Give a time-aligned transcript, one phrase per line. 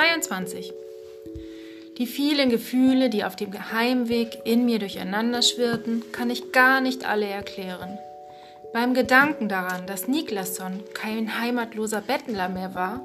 [0.00, 0.72] 22.
[1.98, 7.04] Die vielen Gefühle, die auf dem Geheimweg in mir durcheinander schwirrten, kann ich gar nicht
[7.04, 7.98] alle erklären.
[8.72, 13.02] Beim Gedanken daran, dass Niklasson kein heimatloser Bettler mehr war,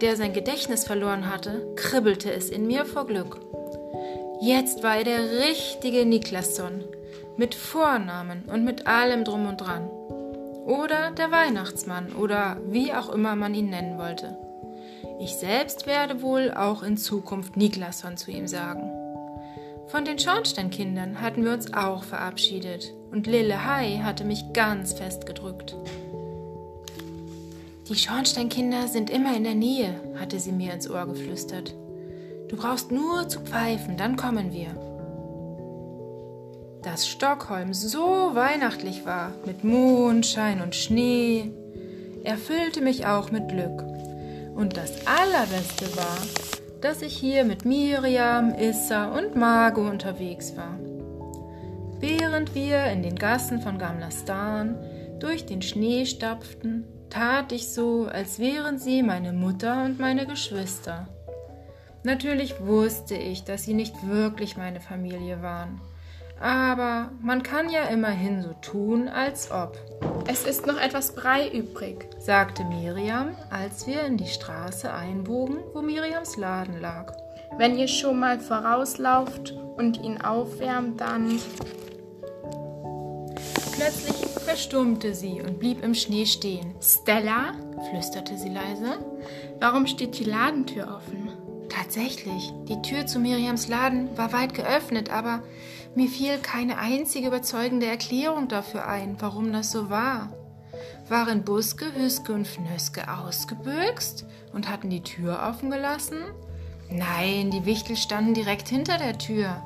[0.00, 3.38] der sein Gedächtnis verloren hatte, kribbelte es in mir vor Glück.
[4.40, 6.82] Jetzt war er der richtige Niklasson,
[7.36, 9.88] mit Vornamen und mit allem drum und dran.
[10.64, 14.36] Oder der Weihnachtsmann oder wie auch immer man ihn nennen wollte.
[15.18, 18.90] Ich selbst werde wohl auch in Zukunft Niklasson zu ihm sagen.
[19.88, 25.26] Von den Schornsteinkindern hatten wir uns auch verabschiedet und Lille Hai hatte mich ganz fest
[25.26, 25.76] gedrückt.
[27.88, 31.72] Die Schornsteinkinder sind immer in der Nähe, hatte sie mir ins Ohr geflüstert.
[32.48, 34.68] Du brauchst nur zu pfeifen, dann kommen wir.
[36.82, 41.52] Dass Stockholm so weihnachtlich war, mit Mondschein und Schnee,
[42.22, 43.95] erfüllte mich auch mit Glück.
[44.56, 46.16] Und das Allerbeste war,
[46.80, 50.78] dass ich hier mit Miriam, Issa und Margo unterwegs war.
[52.00, 54.76] Während wir in den Gassen von Gamlastan
[55.18, 61.08] durch den Schnee stapften, tat ich so, als wären sie meine Mutter und meine Geschwister.
[62.02, 65.80] Natürlich wusste ich, dass sie nicht wirklich meine Familie waren.
[66.40, 69.78] Aber man kann ja immerhin so tun, als ob.
[70.28, 75.82] Es ist noch etwas Brei übrig, sagte Miriam, als wir in die Straße einbogen, wo
[75.82, 77.12] Miriams Laden lag.
[77.58, 81.40] Wenn ihr schon mal vorauslauft und ihn aufwärmt, dann.
[83.76, 86.74] Plötzlich verstummte sie und blieb im Schnee stehen.
[86.82, 87.52] Stella?
[87.90, 88.98] flüsterte sie leise.
[89.60, 91.30] Warum steht die Ladentür offen?
[91.68, 95.42] Tatsächlich, die Tür zu Miriams Laden war weit geöffnet, aber
[95.96, 100.32] mir fiel keine einzige überzeugende Erklärung dafür ein, warum das so war.
[101.08, 106.18] Waren Buske, Hüske und Fnöske ausgebüxt und hatten die Tür offen gelassen?
[106.90, 109.62] Nein, die Wichtel standen direkt hinter der Tür.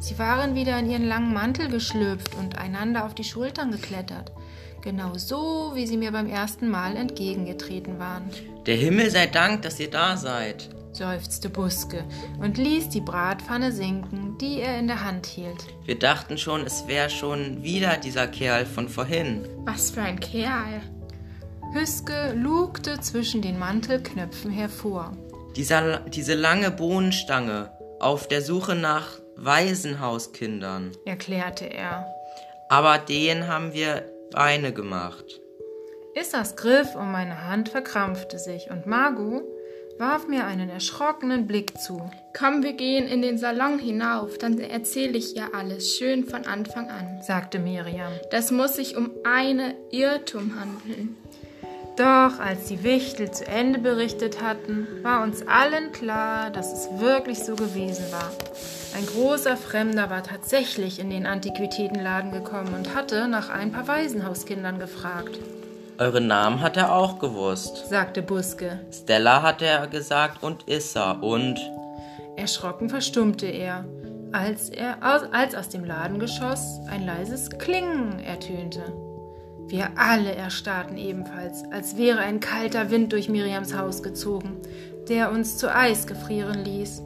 [0.00, 4.32] Sie waren wieder in ihren langen Mantel geschlüpft und einander auf die Schultern geklettert.
[4.80, 8.30] Genau so, wie sie mir beim ersten Mal entgegengetreten waren.
[8.66, 12.04] Der Himmel sei Dank, dass ihr da seid seufzte Buske
[12.40, 15.66] und ließ die Bratpfanne sinken, die er in der Hand hielt.
[15.84, 19.46] Wir dachten schon, es wäre schon wieder dieser Kerl von vorhin.
[19.64, 20.80] Was für ein Kerl!
[21.72, 25.16] Hüske lugte zwischen den Mantelknöpfen hervor.
[25.56, 32.06] Dieser, diese lange Bohnenstange auf der Suche nach Waisenhauskindern, erklärte er.
[32.68, 35.40] Aber den haben wir Beine gemacht.
[36.14, 39.42] Issas Griff um meine Hand verkrampfte sich und Margot
[39.98, 42.10] warf mir einen erschrockenen Blick zu.
[42.36, 46.90] Komm, wir gehen in den Salon hinauf, dann erzähle ich ihr alles schön von Anfang
[46.90, 48.12] an, sagte Miriam.
[48.30, 51.16] Das muss sich um eine Irrtum handeln.
[51.96, 57.38] Doch als die Wichtel zu Ende berichtet hatten, war uns allen klar, dass es wirklich
[57.38, 58.32] so gewesen war.
[58.96, 64.80] Ein großer Fremder war tatsächlich in den Antiquitätenladen gekommen und hatte nach ein paar Waisenhauskindern
[64.80, 65.38] gefragt.
[65.96, 68.80] Eure Namen hat er auch gewusst, sagte Buske.
[68.90, 71.60] Stella hat er gesagt und Issa und.
[72.36, 73.84] Erschrocken verstummte er,
[74.32, 78.82] als, er aus, als aus dem Ladengeschoss ein leises Klingen ertönte.
[79.68, 84.56] Wir alle erstarrten ebenfalls, als wäre ein kalter Wind durch Miriams Haus gezogen,
[85.08, 87.02] der uns zu Eis gefrieren ließ.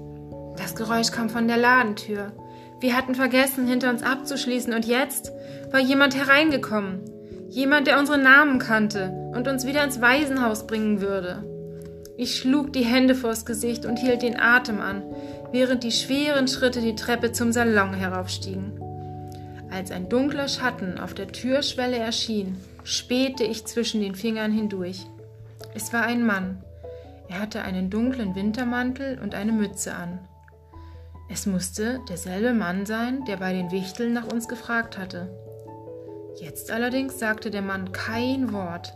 [0.56, 2.32] Das Geräusch kam von der Ladentür.
[2.81, 5.31] Wir hatten vergessen, hinter uns abzuschließen, und jetzt
[5.72, 7.17] war jemand hereingekommen.
[7.58, 11.42] Jemand, der unsere Namen kannte und uns wieder ins Waisenhaus bringen würde.
[12.16, 15.02] Ich schlug die Hände vors Gesicht und hielt den Atem an,
[15.50, 18.80] während die schweren Schritte die Treppe zum Salon heraufstiegen.
[19.72, 25.06] Als ein dunkler Schatten auf der Türschwelle erschien, spähte ich zwischen den Fingern hindurch.
[25.75, 26.62] Es war ein Mann.
[27.28, 30.20] Er hatte einen dunklen Wintermantel und eine Mütze an.
[31.28, 35.28] Es musste derselbe Mann sein, der bei den Wichteln nach uns gefragt hatte.
[36.41, 38.94] Jetzt allerdings sagte der Mann kein Wort.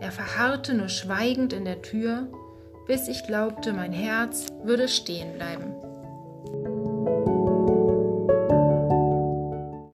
[0.00, 2.28] Er verharrte nur schweigend in der Tür,
[2.86, 5.74] bis ich glaubte, mein Herz würde stehen bleiben.